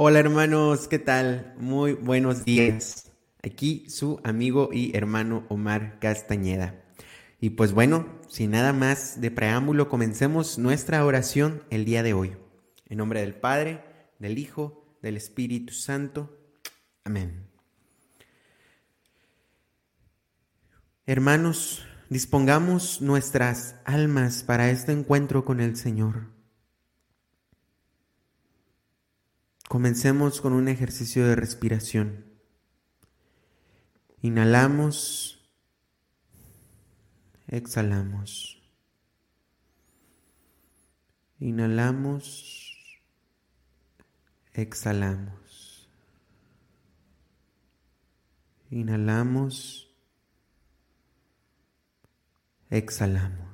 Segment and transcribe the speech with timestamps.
[0.00, 1.54] Hola hermanos, ¿qué tal?
[1.58, 3.10] Muy buenos días.
[3.42, 6.84] Aquí su amigo y hermano Omar Castañeda.
[7.40, 12.36] Y pues bueno, sin nada más de preámbulo, comencemos nuestra oración el día de hoy.
[12.86, 13.82] En nombre del Padre,
[14.20, 16.30] del Hijo, del Espíritu Santo.
[17.02, 17.48] Amén.
[21.06, 26.37] Hermanos, dispongamos nuestras almas para este encuentro con el Señor.
[29.68, 32.24] Comencemos con un ejercicio de respiración.
[34.22, 35.46] Inhalamos,
[37.48, 38.62] exhalamos.
[41.38, 43.04] Inhalamos,
[44.54, 45.90] exhalamos.
[48.70, 49.94] Inhalamos,
[52.70, 53.47] exhalamos.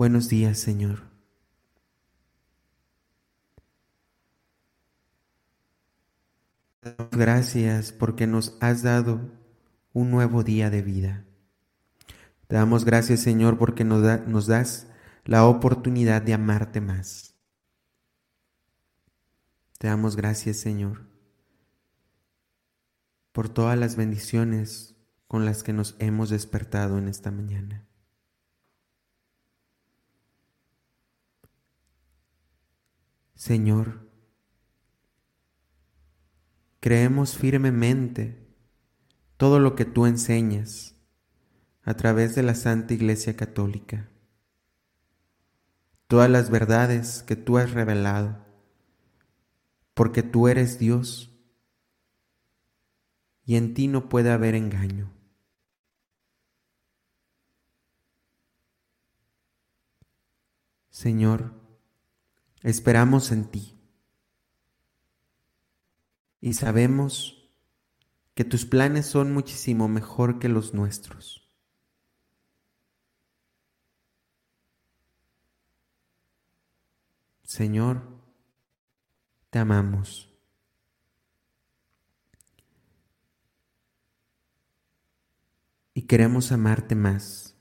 [0.00, 1.02] Buenos días, Señor.
[7.12, 9.20] Gracias porque nos has dado
[9.92, 11.26] un nuevo día de vida.
[12.46, 14.86] Te damos gracias, Señor, porque nos, nos das
[15.26, 17.34] la oportunidad de amarte más.
[19.76, 21.10] Te damos gracias, Señor,
[23.32, 24.96] por todas las bendiciones
[25.28, 27.89] con las que nos hemos despertado en esta mañana.
[33.40, 34.06] Señor,
[36.78, 38.46] creemos firmemente
[39.38, 40.94] todo lo que tú enseñas
[41.82, 44.10] a través de la Santa Iglesia Católica,
[46.06, 48.44] todas las verdades que tú has revelado,
[49.94, 51.34] porque tú eres Dios
[53.46, 55.10] y en ti no puede haber engaño.
[60.90, 61.59] Señor,
[62.62, 63.80] Esperamos en ti
[66.40, 67.50] y sabemos
[68.34, 71.48] que tus planes son muchísimo mejor que los nuestros.
[77.42, 78.02] Señor,
[79.50, 80.28] te amamos.
[85.92, 87.56] Y queremos amarte más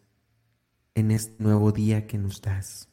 [0.94, 2.89] en este nuevo día que nos das.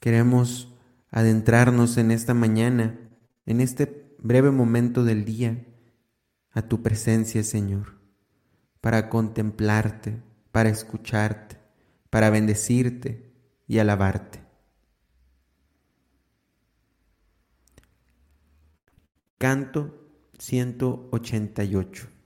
[0.00, 0.74] Queremos
[1.10, 2.98] adentrarnos en esta mañana,
[3.46, 5.64] en este breve momento del día,
[6.52, 7.98] a tu presencia, Señor,
[8.80, 10.22] para contemplarte,
[10.52, 11.56] para escucharte,
[12.10, 13.32] para bendecirte
[13.66, 14.40] y alabarte.
[19.38, 19.94] Canto
[20.38, 22.17] 188.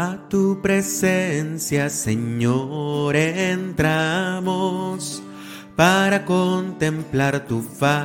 [0.00, 5.22] A tu presencia, Señor, entramos
[5.76, 7.98] para contemplar tu faz.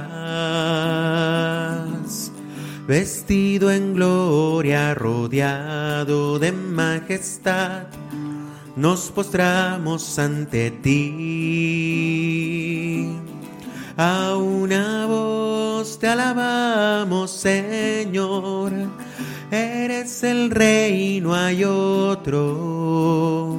[2.86, 7.84] Vestido en gloria, rodeado de majestad,
[8.76, 13.10] nos postramos ante ti.
[13.96, 18.74] A una voz te alabamos, Señor
[19.86, 23.56] eres el rey, no hay otro.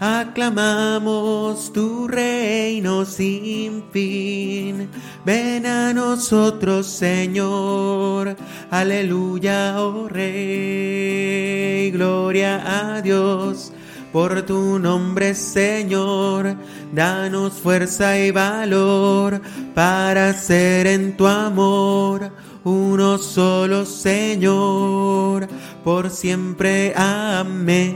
[0.00, 4.88] Aclamamos tu reino sin fin.
[5.24, 8.36] Ven a nosotros, Señor.
[8.70, 11.90] Aleluya, oh Rey.
[11.90, 13.72] Gloria a Dios
[14.12, 16.56] por tu nombre, Señor.
[16.94, 19.42] Danos fuerza y valor
[19.74, 22.30] para ser en tu amor
[22.64, 25.46] uno solo Señor,
[25.84, 26.92] por siempre.
[26.96, 27.94] Amén.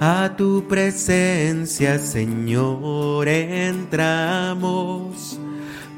[0.00, 5.38] A tu presencia, Señor, entramos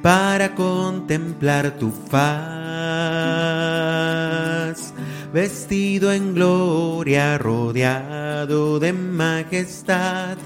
[0.03, 2.43] para contemplar tu faz,
[5.33, 10.37] vestido en gloria, rodeado de majestad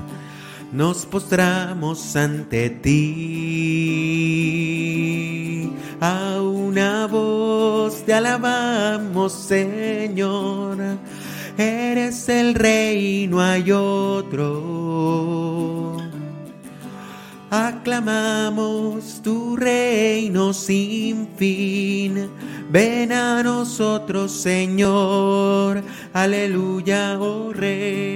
[0.72, 4.06] nos postramos ante ti.
[6.00, 10.78] A una voz te alabamos, Señor.
[11.56, 14.76] eres el rey, no hay otro.
[17.50, 22.28] Aclamamos tu reino sin fin.
[22.70, 25.82] Ven a nosotros, Señor.
[26.12, 28.15] Aleluya, oh Rey.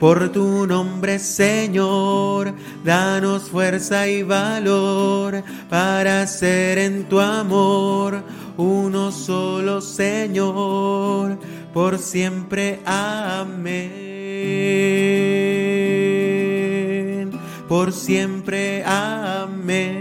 [0.00, 2.54] por tu nombre, Señor.
[2.82, 8.24] Danos fuerza y valor para ser en tu amor
[8.56, 11.38] uno solo, Señor,
[11.72, 12.80] por siempre.
[12.84, 14.00] Amén.
[17.68, 18.82] Por siempre.
[18.84, 19.99] Amén.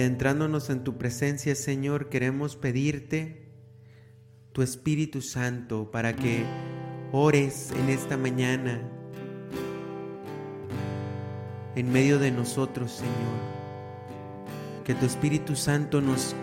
[0.00, 3.50] Adentrándonos en tu presencia, Señor, queremos pedirte
[4.52, 6.44] tu Espíritu Santo para que
[7.12, 8.80] ores en esta mañana
[11.76, 13.14] en medio de nosotros, Señor.
[14.84, 16.34] Que tu Espíritu Santo nos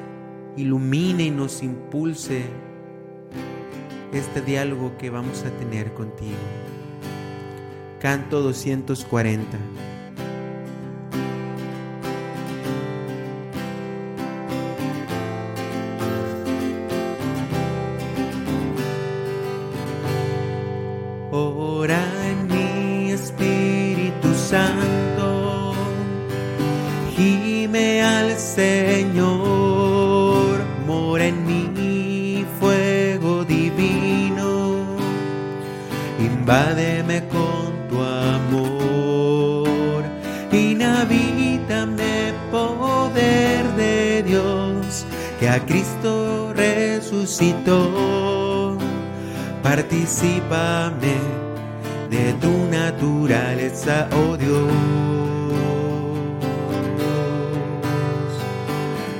[0.55, 2.43] ilumine y nos impulse
[4.13, 6.37] este diálogo que vamos a tener contigo.
[7.99, 9.57] Canto 240.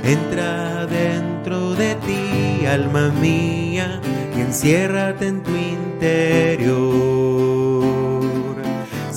[0.07, 4.01] Entra dentro de ti, alma mía,
[4.35, 7.07] y enciérrate en tu interior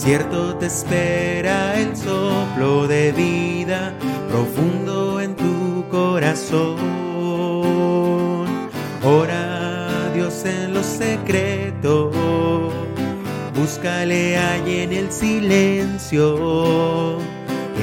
[0.02, 3.92] Cierto te espera el soplo de vida
[4.30, 6.78] profundo en tu corazón.
[9.04, 12.10] Ora a Dios en lo secreto,
[13.54, 17.18] búscale allí en el silencio,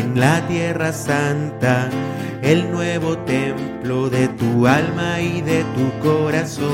[0.01, 1.88] en la tierra santa,
[2.48, 6.68] el nuevo templo de tu alma y de tu corazón.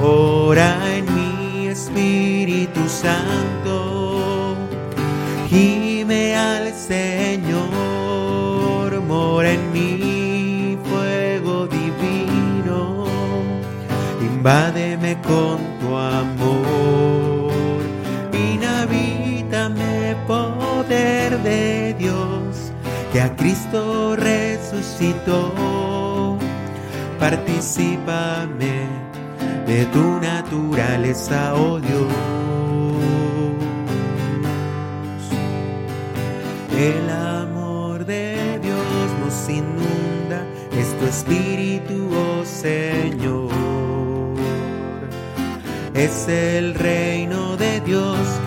[0.00, 1.08] Ora en
[1.68, 4.54] Espíritu Santo,
[5.48, 7.64] gime al Señor,
[9.08, 13.06] mora en mí fuego divino,
[14.20, 16.93] invádeme con tu amor,
[21.04, 22.72] de Dios,
[23.12, 25.52] que a Cristo resucitó,
[27.18, 28.86] participame
[29.66, 32.12] de tu naturaleza, oh Dios.
[36.76, 38.80] El amor de Dios
[39.20, 43.52] nos inunda, es tu espíritu, oh Señor.
[45.94, 47.53] Es el reino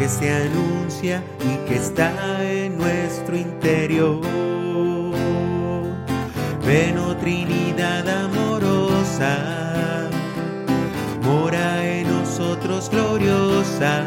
[0.08, 2.12] se anuncia y que está
[2.44, 4.22] en nuestro interior.
[6.66, 9.58] Ven, Trinidad amorosa
[12.90, 14.04] gloriosa.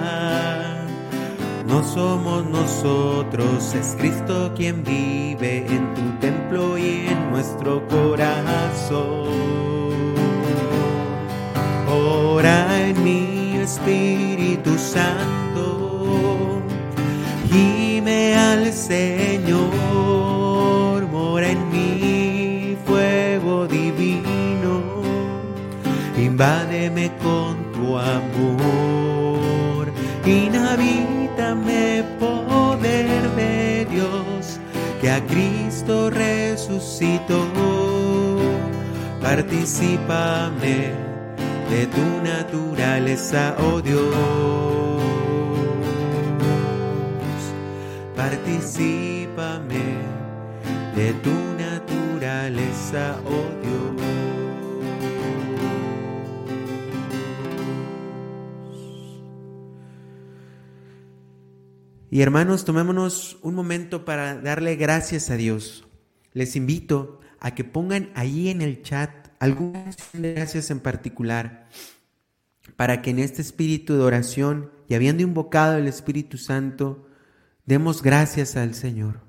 [1.66, 9.28] No somos nosotros, es Cristo quien vive en tu templo y en nuestro corazón.
[11.88, 15.39] Ora en mi Espíritu Santo,
[18.34, 19.60] al Señor,
[21.06, 24.82] mora en mi fuego divino,
[26.16, 29.92] invádeme con amor.
[30.24, 34.60] Inhabítame poder de Dios
[35.00, 37.46] que a Cristo resucitó.
[39.20, 40.92] Participame
[41.70, 44.99] de tu naturaleza, oh Dios.
[48.20, 49.96] Participame
[50.94, 54.02] de tu naturaleza, oh Dios.
[62.10, 65.88] Y hermanos, tomémonos un momento para darle gracias a Dios.
[66.34, 71.70] Les invito a que pongan ahí en el chat algunas gracias en particular
[72.76, 77.06] para que en este espíritu de oración y habiendo invocado el Espíritu Santo,
[77.64, 79.20] demos gracias al Señor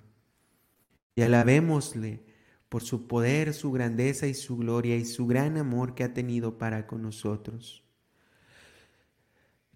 [1.15, 2.23] y alabémosle
[2.69, 6.57] por su poder, su grandeza y su gloria y su gran amor que ha tenido
[6.57, 7.83] para con nosotros.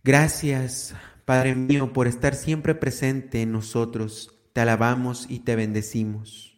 [0.03, 0.95] Gracias,
[1.25, 4.39] Padre mío, por estar siempre presente en nosotros.
[4.53, 6.57] Te alabamos y te bendecimos.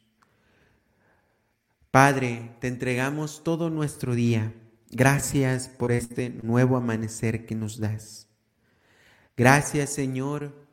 [1.89, 4.53] Padre, te entregamos todo nuestro día.
[4.91, 8.27] Gracias por este nuevo amanecer que nos das.
[9.35, 10.66] Gracias, Señor,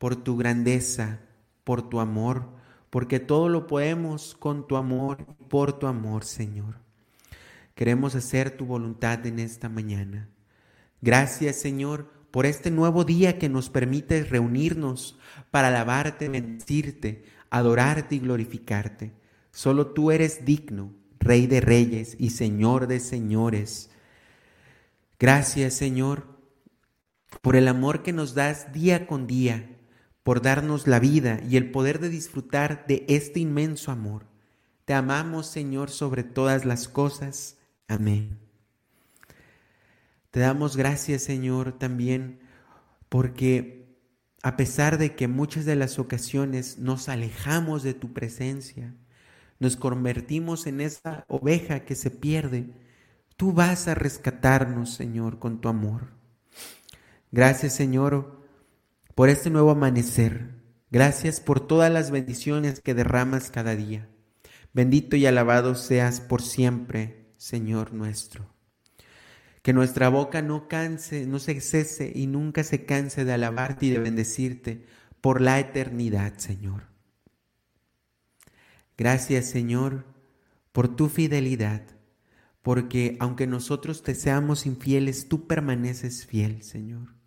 [0.00, 1.20] por tu grandeza,
[1.62, 2.48] por tu amor,
[2.88, 6.76] porque todo lo podemos con tu amor por tu amor, Señor.
[7.74, 10.30] Queremos hacer tu voluntad en esta mañana.
[11.02, 15.18] Gracias, Señor, por este nuevo día que nos permite reunirnos
[15.50, 19.12] para alabarte, bendecirte, adorarte y glorificarte.
[19.50, 23.90] Solo tú eres digno, Rey de reyes y Señor de señores.
[25.18, 26.24] Gracias, Señor,
[27.42, 29.76] por el amor que nos das día con día,
[30.30, 34.26] por darnos la vida y el poder de disfrutar de este inmenso amor.
[34.84, 37.56] Te amamos, Señor, sobre todas las cosas.
[37.88, 38.38] Amén.
[40.30, 42.38] Te damos gracias, Señor, también
[43.08, 43.88] porque
[44.44, 48.94] a pesar de que muchas de las ocasiones nos alejamos de tu presencia,
[49.58, 52.72] nos convertimos en esa oveja que se pierde,
[53.36, 56.12] tú vas a rescatarnos, Señor, con tu amor.
[57.32, 58.39] Gracias, Señor,
[59.14, 60.60] por este nuevo amanecer.
[60.90, 64.08] Gracias por todas las bendiciones que derramas cada día.
[64.72, 68.54] Bendito y alabado seas por siempre, Señor nuestro.
[69.62, 73.90] Que nuestra boca no canse, no se cese y nunca se canse de alabarte y
[73.90, 74.86] de bendecirte
[75.20, 76.84] por la eternidad, Señor.
[78.96, 80.04] Gracias, Señor,
[80.72, 81.82] por tu fidelidad,
[82.62, 87.19] porque aunque nosotros te seamos infieles, tú permaneces fiel, Señor.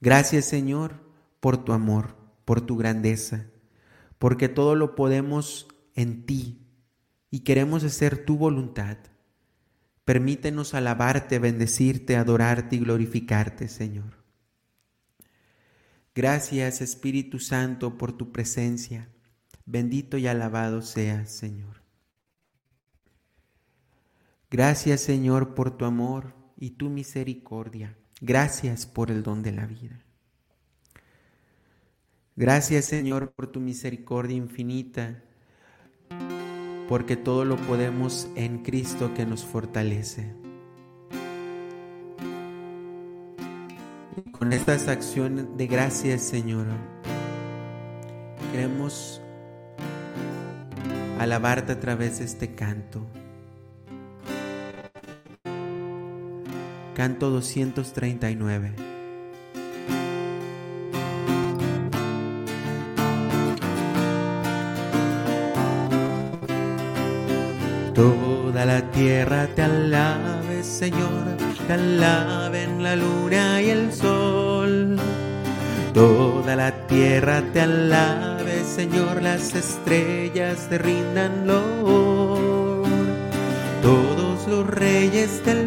[0.00, 1.00] Gracias, Señor,
[1.40, 3.46] por tu amor, por tu grandeza,
[4.18, 6.66] porque todo lo podemos en ti
[7.30, 8.98] y queremos hacer tu voluntad.
[10.04, 14.24] Permítenos alabarte, bendecirte, adorarte y glorificarte, Señor.
[16.14, 19.08] Gracias, Espíritu Santo, por tu presencia.
[19.64, 21.82] Bendito y alabado seas, Señor.
[24.48, 27.98] Gracias, Señor, por tu amor y tu misericordia.
[28.20, 30.00] Gracias por el don de la vida.
[32.34, 35.22] Gracias, Señor, por tu misericordia infinita
[36.88, 40.34] porque todo lo podemos en Cristo que nos fortalece.
[44.38, 46.66] con estas acciones de gracias, Señor,
[48.52, 49.20] queremos
[51.18, 53.06] alabarte a través de este canto.
[56.96, 58.72] Canto 239.
[67.92, 71.36] Toda la tierra te alabe, Señor,
[71.66, 74.96] te alaben la luna y el sol.
[75.92, 82.86] Toda la tierra te alabe, Señor, las estrellas te rindan lor.
[83.82, 85.65] Todos los reyes del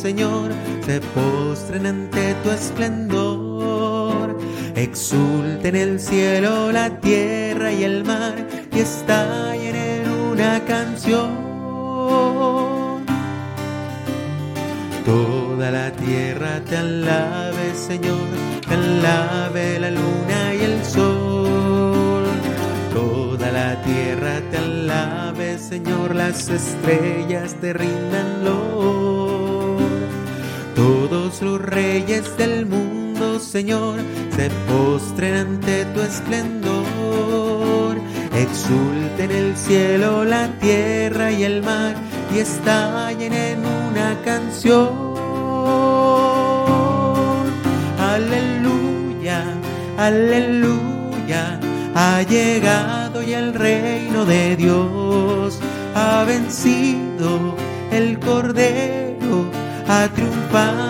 [0.00, 0.50] Señor,
[0.86, 4.38] se postren ante tu esplendor.
[4.74, 8.34] Exulten el cielo, la tierra y el mar,
[8.72, 11.50] y estallen en una canción.
[15.04, 18.28] Toda la tierra te alabe, Señor,
[18.66, 22.24] te alabe la luna y el sol.
[22.94, 28.99] Toda la tierra te alabe, Señor, las estrellas te rindan lor.
[31.10, 33.98] Todos los reyes del mundo, Señor,
[34.36, 36.80] se postren ante tu esplendor
[38.40, 41.94] Exulten el cielo, la tierra y el mar
[42.34, 44.88] y estallen en una canción.
[47.98, 49.44] Aleluya,
[49.98, 51.60] aleluya,
[51.94, 55.58] ha llegado y el reino de Dios
[55.94, 57.56] ha vencido
[57.92, 59.50] el cordero,
[59.86, 60.89] ha triunfado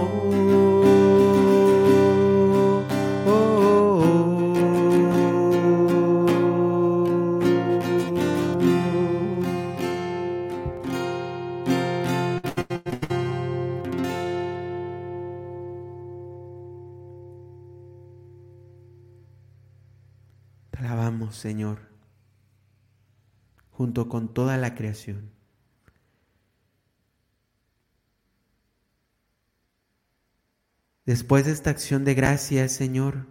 [23.81, 25.31] Junto con toda la creación.
[31.03, 33.25] Después de esta acción de gracias, Señor,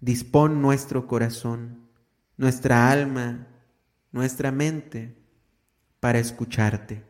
[0.00, 1.88] dispón nuestro corazón,
[2.36, 3.46] nuestra alma,
[4.12, 5.16] nuestra mente
[6.00, 7.02] para escucharte.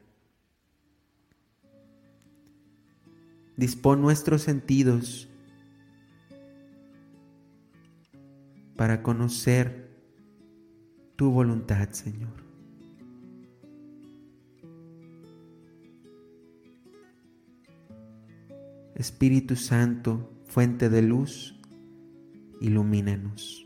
[3.57, 5.29] Dispón nuestros sentidos
[8.77, 9.91] para conocer
[11.17, 12.48] tu voluntad, Señor.
[18.99, 21.55] Espíritu Santo, fuente de luz,
[22.61, 23.65] ilumínanos.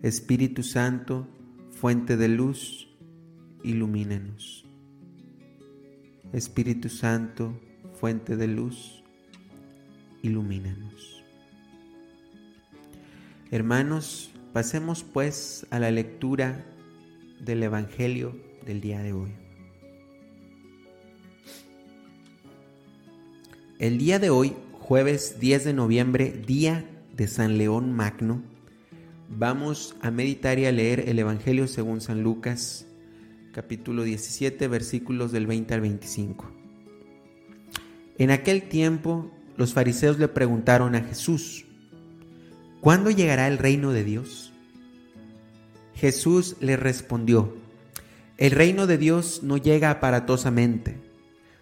[0.00, 1.26] Espíritu Santo,
[1.72, 2.88] fuente de luz,
[3.64, 4.64] ilumínanos.
[6.32, 7.60] Espíritu Santo,
[7.94, 9.02] fuente de luz,
[10.22, 11.24] ilumínanos.
[13.50, 16.64] Hermanos, pasemos pues a la lectura
[17.40, 19.47] del Evangelio del día de hoy.
[23.78, 28.42] El día de hoy, jueves 10 de noviembre, día de San León Magno,
[29.28, 32.88] vamos a meditar y a leer el Evangelio según San Lucas,
[33.52, 36.50] capítulo 17, versículos del 20 al 25.
[38.18, 41.64] En aquel tiempo, los fariseos le preguntaron a Jesús,
[42.80, 44.52] ¿Cuándo llegará el reino de Dios?
[45.94, 47.54] Jesús le respondió,
[48.38, 51.07] el reino de Dios no llega aparatosamente.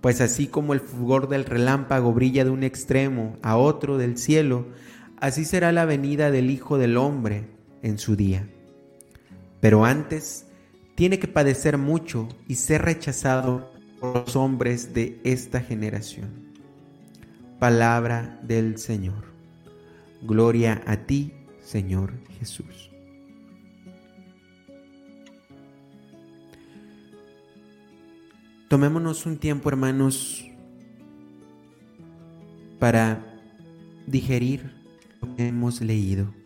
[0.00, 4.66] Pues así como el fulgor del relámpago brilla de un extremo a otro del cielo,
[5.20, 7.46] así será la venida del Hijo del Hombre
[7.82, 8.48] en su día.
[9.60, 10.46] Pero antes
[10.94, 16.48] tiene que padecer mucho y ser rechazado por los hombres de esta generación.
[17.58, 19.24] Palabra del Señor.
[20.22, 22.87] Gloria a ti, Señor Jesús.
[28.68, 30.44] Tomémonos un tiempo, hermanos,
[32.78, 33.24] para
[34.06, 34.74] digerir
[35.22, 36.37] lo que hemos leído.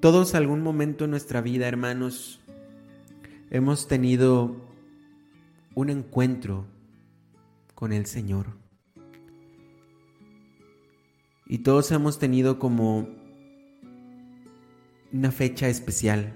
[0.00, 2.40] Todos algún momento en nuestra vida, hermanos,
[3.50, 4.56] hemos tenido
[5.74, 6.64] un encuentro
[7.74, 8.46] con el Señor.
[11.46, 13.10] Y todos hemos tenido como
[15.12, 16.32] una fecha especial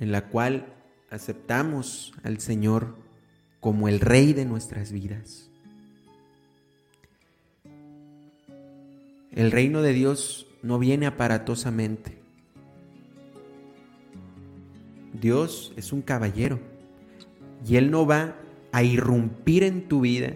[0.00, 0.74] en la cual
[1.08, 2.96] aceptamos al Señor
[3.60, 5.48] como el Rey de nuestras vidas.
[9.30, 12.19] El reino de Dios no viene aparatosamente.
[15.20, 16.58] Dios es un caballero
[17.66, 18.36] y Él no va
[18.72, 20.32] a irrumpir en tu vida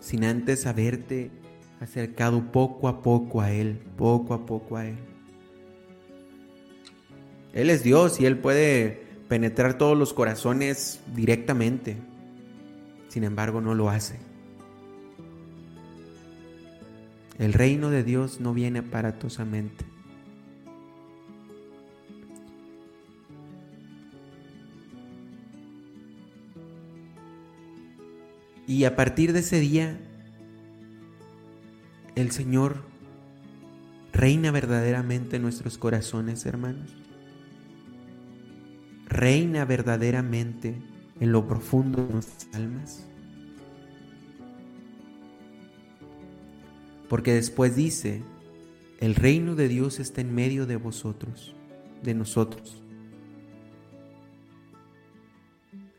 [0.00, 1.30] sin antes haberte
[1.80, 4.96] acercado poco a poco a Él, poco a poco a Él.
[7.52, 11.96] Él es Dios y Él puede penetrar todos los corazones directamente.
[13.08, 14.18] Sin embargo, no lo hace.
[17.38, 19.91] El reino de Dios no viene aparatosamente.
[28.66, 29.98] Y a partir de ese día,
[32.14, 32.84] el Señor
[34.12, 36.94] reina verdaderamente en nuestros corazones, hermanos.
[39.06, 40.76] Reina verdaderamente
[41.20, 43.06] en lo profundo de nuestras almas.
[47.08, 48.22] Porque después dice,
[49.00, 51.54] el reino de Dios está en medio de vosotros,
[52.02, 52.82] de nosotros.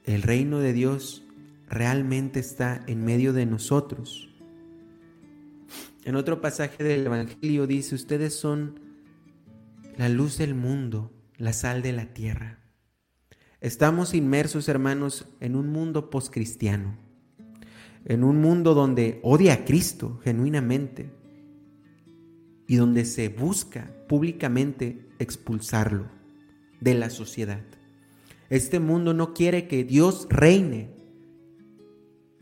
[0.06, 1.23] El reino de Dios
[1.74, 4.30] realmente está en medio de nosotros.
[6.06, 8.80] En otro pasaje del Evangelio dice, ustedes son
[9.98, 12.60] la luz del mundo, la sal de la tierra.
[13.62, 16.98] Estamos inmersos, hermanos, en un mundo poscristiano,
[18.06, 21.10] en un mundo donde odia a Cristo genuinamente
[22.68, 26.08] y donde se busca públicamente expulsarlo
[26.82, 27.64] de la sociedad.
[28.50, 30.93] Este mundo no quiere que Dios reine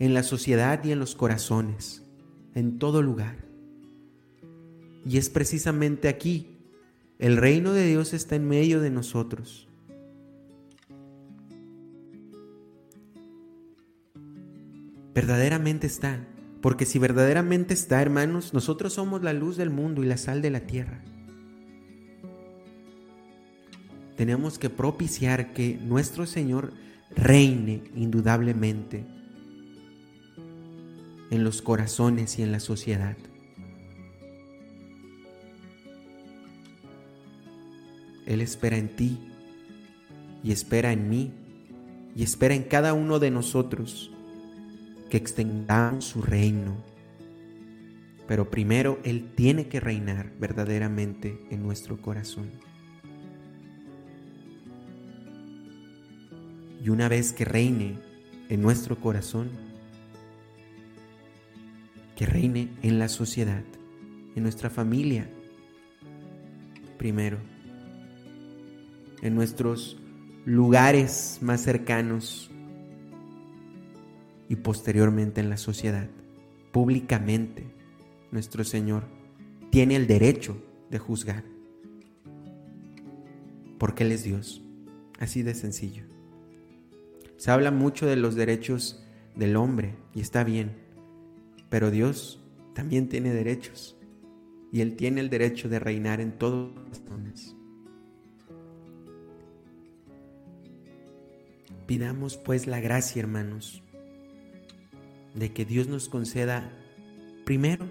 [0.02, 2.02] en la sociedad y en los corazones,
[2.56, 3.38] en todo lugar.
[5.06, 6.58] Y es precisamente aquí,
[7.20, 9.68] el reino de Dios está en medio de nosotros.
[15.14, 16.28] Verdaderamente está,
[16.62, 20.50] porque si verdaderamente está, hermanos, nosotros somos la luz del mundo y la sal de
[20.50, 21.04] la tierra.
[24.22, 26.74] tenemos que propiciar que nuestro Señor
[27.16, 29.04] reine indudablemente
[31.32, 33.18] en los corazones y en la sociedad.
[38.28, 39.18] Él espera en ti
[40.44, 41.34] y espera en mí
[42.16, 44.12] y espera en cada uno de nosotros
[45.10, 46.78] que extendamos su reino.
[48.28, 52.52] Pero primero Él tiene que reinar verdaderamente en nuestro corazón.
[56.84, 58.00] y una vez que reine
[58.50, 59.50] en nuestro corazón,
[62.22, 63.64] que reine en la sociedad,
[64.36, 65.28] en nuestra familia,
[67.00, 67.40] primero,
[69.24, 70.00] en nuestros
[70.46, 72.52] lugares más cercanos
[74.48, 76.12] y posteriormente en la sociedad,
[76.72, 77.66] públicamente,
[78.30, 79.06] nuestro Señor
[79.72, 81.44] tiene el derecho de juzgar,
[83.80, 84.62] porque Él es Dios,
[85.18, 86.04] así de sencillo.
[87.38, 89.04] Se habla mucho de los derechos
[89.36, 90.91] del hombre y está bien,
[91.72, 92.38] pero Dios
[92.76, 93.96] también tiene derechos
[94.74, 97.56] y Él tiene el derecho de reinar en todos los hombres.
[101.88, 103.82] Pidamos pues la gracia, hermanos,
[105.34, 106.72] de que Dios nos conceda
[107.46, 107.86] primero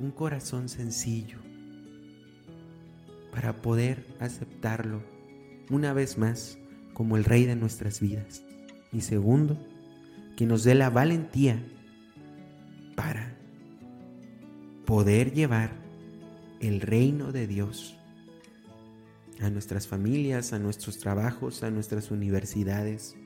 [0.00, 1.38] un corazón sencillo
[3.30, 5.00] para poder aceptarlo
[5.70, 6.58] una vez más
[6.92, 8.42] como el Rey de nuestras vidas.
[8.92, 9.64] Y segundo,
[10.36, 11.64] que nos dé la valentía
[14.94, 15.72] poder llevar
[16.60, 17.96] el reino de Dios
[19.40, 23.16] a nuestras familias, a nuestros trabajos, a nuestras universidades,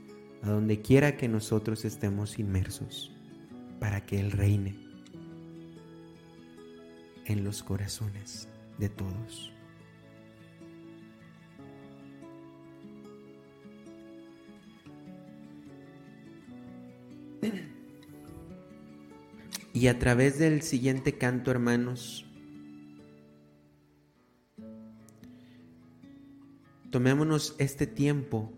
[0.40, 3.14] a donde quiera que nosotros estemos inmersos,
[3.80, 4.78] para que Él reine
[7.26, 9.52] en los corazones de todos.
[19.78, 22.26] Y a través del siguiente canto, hermanos,
[26.90, 28.52] tomémonos este tiempo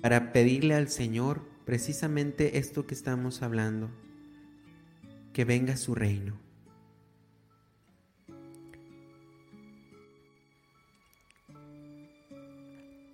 [0.00, 3.90] para pedirle al Señor precisamente esto que estamos hablando,
[5.32, 6.38] que venga su reino.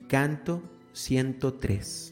[0.07, 2.12] Canto 103.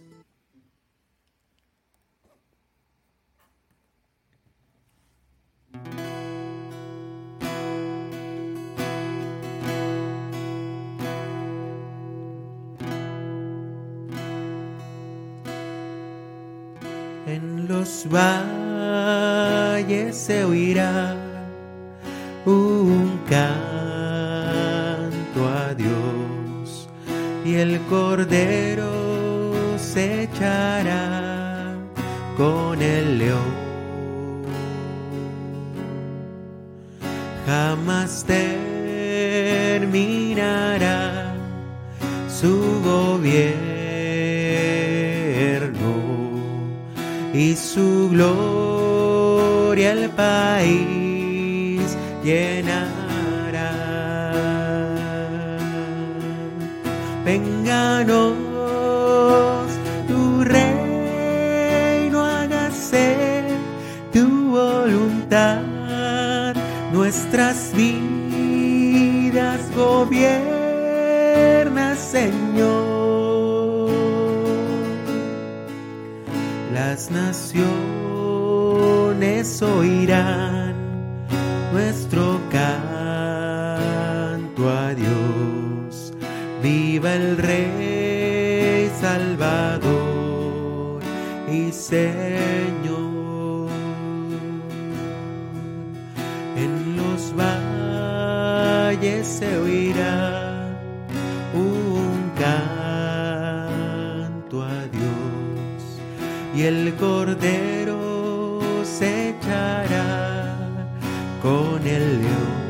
[17.31, 18.51] En los valles
[20.17, 21.30] se oirá
[77.09, 77.63] naciones
[79.63, 80.75] oirán
[81.73, 83.39] nuestro canto
[84.69, 86.13] a Dios.
[86.63, 91.01] Viva el Rey Salvador
[91.51, 92.30] y Señor.
[106.71, 110.57] El Cordero se echará
[111.43, 112.61] con el león.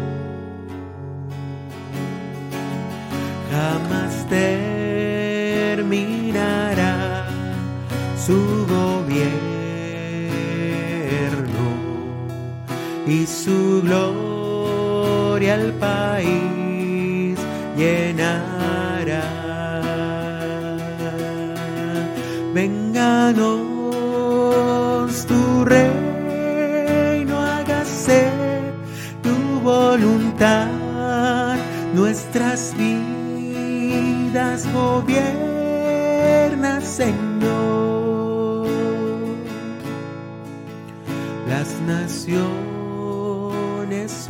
[3.52, 5.84] Jamás terminará
[8.26, 8.40] su
[8.76, 9.30] gobierno
[13.06, 17.38] y su gloria al país
[17.76, 19.26] llenará.
[22.54, 23.59] Vénganos
[31.94, 35.20] nuestras vidas gobierna,
[36.80, 38.66] Señor.
[41.46, 42.40] Las naciones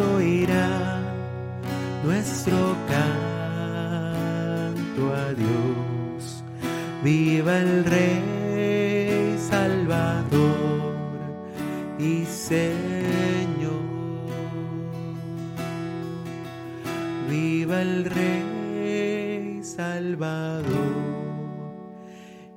[0.00, 1.04] oirán
[2.04, 3.94] nuestro canto
[5.14, 6.42] a Dios.
[7.04, 8.29] Viva el Rey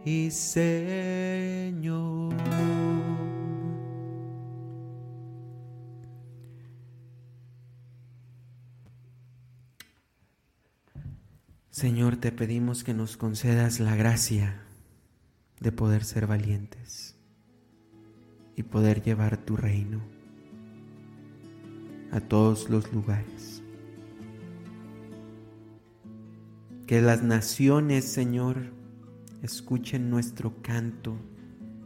[0.05, 2.03] y Señor.
[11.69, 14.61] Señor, te pedimos que nos concedas la gracia
[15.59, 17.15] de poder ser valientes
[18.55, 20.01] y poder llevar tu reino
[22.11, 23.63] a todos los lugares.
[26.85, 28.82] Que las naciones, Señor,
[29.43, 31.17] escuchen nuestro canto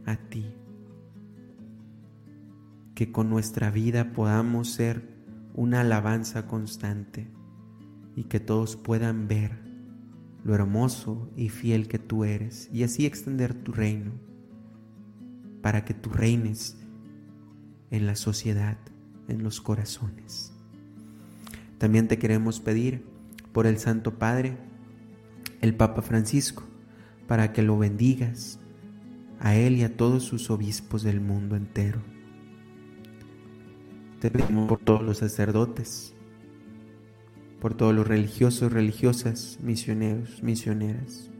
[0.06, 0.46] a ti.
[2.94, 5.02] Que con nuestra vida podamos ser
[5.54, 7.28] una alabanza constante
[8.14, 9.58] y que todos puedan ver
[10.44, 14.12] lo hermoso y fiel que tú eres y así extender tu reino
[15.60, 16.78] para que tú reines
[17.90, 18.78] en la sociedad,
[19.26, 20.52] en los corazones.
[21.78, 23.04] También te queremos pedir
[23.52, 24.56] por el Santo Padre,
[25.60, 26.62] el Papa Francisco,
[27.28, 28.58] para que lo bendigas
[29.38, 32.02] a él y a todos sus obispos del mundo entero.
[34.18, 36.14] Te pedimos por todos los sacerdotes,
[37.60, 41.30] por todos los religiosos, religiosas, misioneros, misioneras,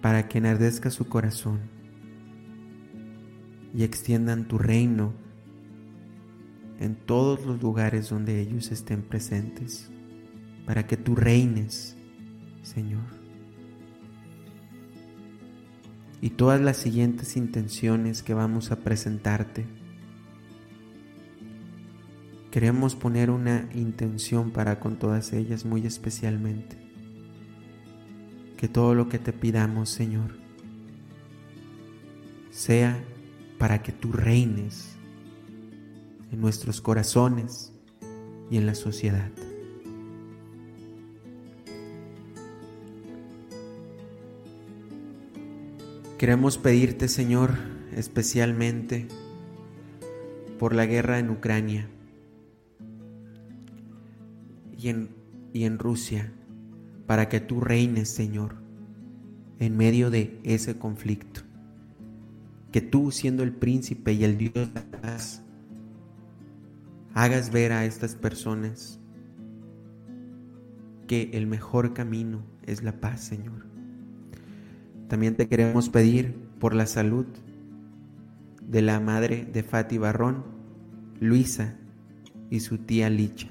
[0.00, 1.60] para que enardezca su corazón
[3.74, 5.12] y extiendan tu reino
[6.80, 9.90] en todos los lugares donde ellos estén presentes,
[10.64, 11.97] para que tú reines,
[12.68, 13.02] Señor.
[16.20, 19.66] Y todas las siguientes intenciones que vamos a presentarte,
[22.50, 26.76] Queremos poner una intención para con todas ellas muy especialmente.
[28.56, 30.38] Que todo lo que te pidamos, Señor,
[32.50, 32.98] sea
[33.58, 34.96] para que tú reines
[36.32, 37.72] en nuestros corazones
[38.50, 39.30] y en la sociedad.
[46.18, 47.52] Queremos pedirte, Señor,
[47.94, 49.06] especialmente
[50.58, 51.88] por la guerra en Ucrania
[54.76, 56.32] y en, Rusia,
[57.06, 58.56] para que tú reines, Señor,
[59.60, 61.42] en medio de ese conflicto.
[62.72, 65.44] Que tú, siendo el príncipe y el Dios de la paz,
[67.14, 68.98] hagas ver a estas personas
[71.06, 73.77] que el mejor camino es la paz, Señor.
[75.08, 77.26] También te queremos pedir por la salud
[78.62, 80.44] de la madre de Fati Barrón,
[81.20, 81.76] Luisa
[82.50, 83.48] y su tía Licha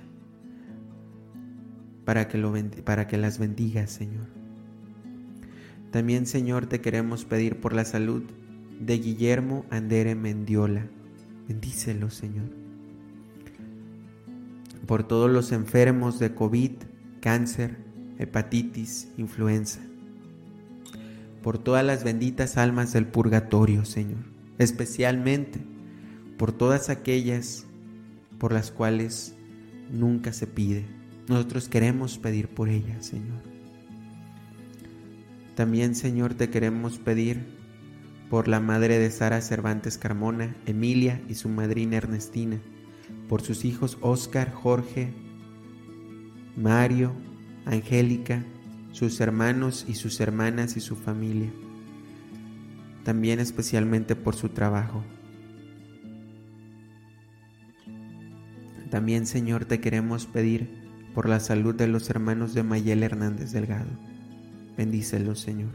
[2.07, 4.27] para que, las bendigas, Señor.
[5.91, 8.23] También, Señor, te queremos pedir por la salud
[8.79, 10.87] de Guillermo Andere Mendiola.
[11.49, 12.45] Bendícelo, Señor.
[14.85, 16.71] Por todos los enfermos de COVID,
[17.19, 17.75] cáncer,
[18.19, 19.81] hepatitis, influenza.
[21.47, 24.19] Por todas las benditas almas del purgatorio, Señor.
[24.57, 25.61] Especialmente
[26.37, 27.65] por todas aquellas
[28.37, 29.33] por las cuales
[29.89, 30.85] nunca se pide
[31.29, 33.41] nosotros queremos pedir por ella, Señor.
[35.55, 37.45] También, Señor, te queremos pedir
[38.29, 42.59] por la madre de Sara Cervantes Carmona, Emilia y su madrina Ernestina,
[43.29, 45.13] por sus hijos Óscar, Jorge,
[46.57, 47.13] Mario,
[47.65, 48.43] Angélica,
[48.97, 51.51] sus hermanos y sus hermanas y su familia.
[53.03, 55.03] También especialmente por su trabajo.
[58.89, 63.91] También, Señor, te queremos pedir por la salud de los hermanos de Mayel Hernández Delgado.
[64.75, 65.73] Bendícelos, Señor.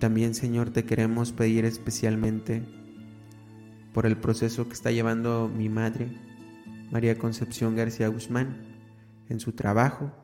[0.00, 2.64] También, Señor, te queremos pedir especialmente
[3.92, 6.08] por el proceso que está llevando mi madre,
[6.90, 8.56] María Concepción García Guzmán,
[9.28, 10.23] en su trabajo,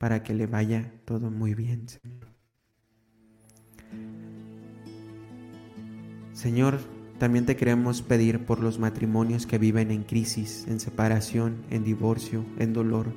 [0.00, 2.28] para que le vaya todo muy bien, Señor.
[6.32, 6.78] Señor,
[7.18, 12.46] también te queremos pedir por los matrimonios que viven en crisis, en separación, en divorcio,
[12.58, 13.12] en dolor.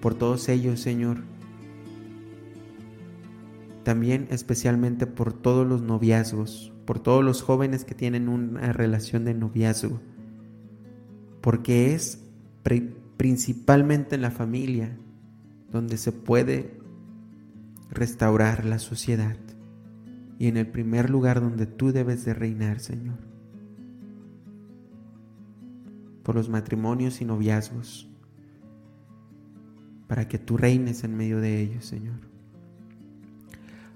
[0.00, 1.22] Por todos ellos, Señor.
[3.84, 9.34] También especialmente por todos los noviazgos, por todos los jóvenes que tienen una relación de
[9.34, 10.00] noviazgo.
[11.40, 12.18] Porque es
[13.16, 14.98] principalmente en la familia
[15.74, 16.78] donde se puede
[17.90, 19.36] restaurar la sociedad
[20.38, 23.18] y en el primer lugar donde tú debes de reinar, Señor.
[26.22, 28.08] Por los matrimonios y noviazgos,
[30.06, 32.20] para que tú reines en medio de ellos, Señor.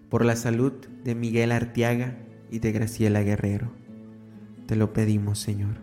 [0.08, 0.72] Por la salud
[1.04, 2.18] de Miguel Artiaga
[2.50, 3.70] y de Graciela Guerrero,
[4.66, 5.76] te lo pedimos, Señor.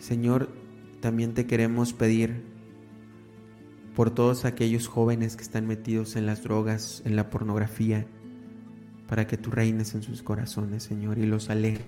[0.00, 0.59] Señor,
[1.00, 2.42] también te queremos pedir
[3.94, 8.06] por todos aquellos jóvenes que están metidos en las drogas, en la pornografía,
[9.08, 11.84] para que tú reines en sus corazones, Señor, y los alejes.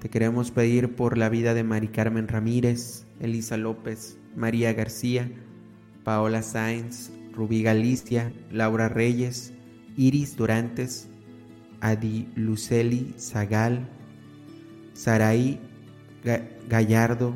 [0.00, 5.30] Te queremos pedir por la vida de Mari Carmen Ramírez, Elisa López, María García,
[6.02, 9.52] Paola Sáenz, Rubí Galicia, Laura Reyes,
[9.96, 11.08] Iris Durantes,
[11.80, 13.88] Adi Luceli Zagal,
[14.94, 15.60] Saraí
[16.68, 17.34] Gallardo,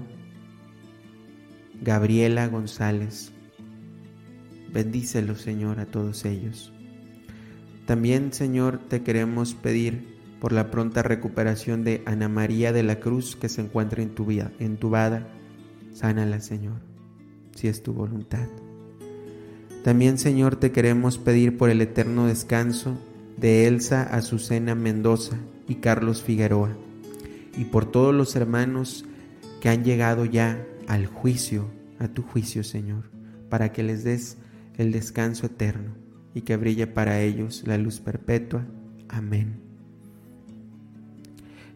[1.83, 3.33] Gabriela González.
[4.73, 6.73] Bendícelo, Señor, a todos ellos.
[7.87, 13.37] También, Señor, te queremos pedir por la pronta recuperación de Ana María de la Cruz
[13.37, 15.29] que se encuentra entubada.
[15.93, 16.81] Sánala, Señor,
[17.55, 18.47] si es tu voluntad.
[19.83, 22.99] También, Señor, te queremos pedir por el eterno descanso
[23.37, 26.77] de Elsa Azucena Mendoza y Carlos Figueroa,
[27.57, 29.05] y por todos los hermanos
[29.61, 33.11] que han llegado ya al juicio, a tu juicio, Señor,
[33.49, 34.39] para que les des
[34.77, 35.95] el descanso eterno
[36.35, 38.67] y que brille para ellos la luz perpetua.
[39.09, 39.61] Amén.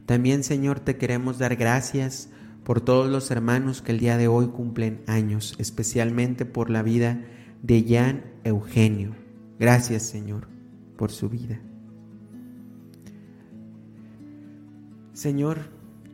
[0.06, 2.28] También, Señor, te queremos dar gracias
[2.64, 7.24] por todos los hermanos que el día de hoy cumplen años, especialmente por la vida
[7.62, 9.14] de Jan Eugenio.
[9.58, 10.48] Gracias, Señor,
[10.96, 11.60] por su vida.
[15.20, 15.58] Señor,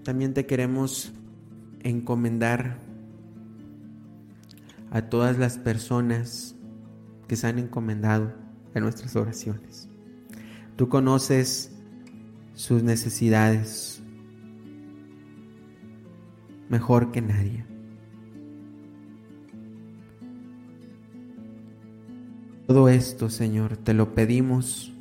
[0.02, 1.12] también te queremos
[1.84, 2.80] encomendar
[4.90, 6.56] a todas las personas
[7.28, 8.32] que se han encomendado
[8.74, 9.88] en nuestras oraciones.
[10.74, 11.70] Tú conoces
[12.54, 14.02] sus necesidades
[16.68, 17.64] mejor que nadie.
[22.66, 24.92] Todo esto, Señor, te lo pedimos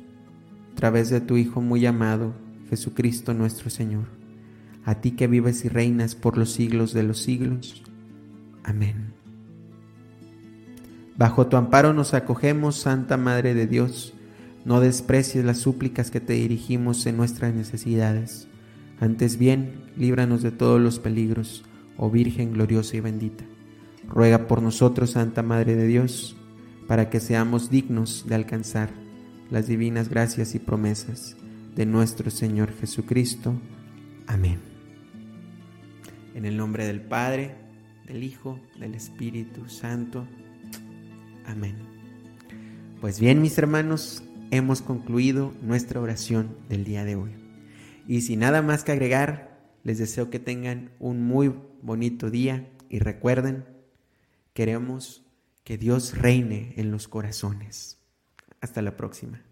[0.70, 4.04] a través de tu Hijo muy amado, Jesucristo nuestro Señor,
[4.84, 7.82] a ti que vives y reinas por los siglos de los siglos.
[8.64, 9.14] Amén.
[11.16, 14.12] Bajo tu amparo nos acogemos, Santa Madre de Dios.
[14.64, 18.48] No desprecies las súplicas que te dirigimos en nuestras necesidades.
[19.00, 21.64] Antes bien, líbranos de todos los peligros,
[21.96, 23.44] oh Virgen gloriosa y bendita.
[24.08, 26.36] Ruega por nosotros, Santa Madre de Dios,
[26.86, 28.90] para que seamos dignos de alcanzar
[29.50, 31.36] las divinas gracias y promesas
[31.76, 33.54] de nuestro Señor Jesucristo.
[34.26, 34.58] Amén.
[36.34, 37.54] En el nombre del Padre,
[38.06, 40.26] del Hijo, del Espíritu Santo.
[41.44, 41.76] Amén.
[43.02, 47.32] Pues bien, mis hermanos, hemos concluido nuestra oración del día de hoy.
[48.08, 53.00] Y sin nada más que agregar, les deseo que tengan un muy bonito día y
[53.00, 53.66] recuerden,
[54.54, 55.26] queremos
[55.62, 57.98] que Dios reine en los corazones.
[58.62, 59.45] Hasta la próxima.